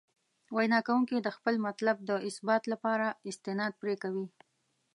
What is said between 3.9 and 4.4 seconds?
کوي.